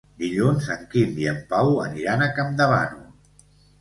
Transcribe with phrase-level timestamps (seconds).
[0.21, 3.05] Dilluns en Quim i en Pau aniran a Campdevànol.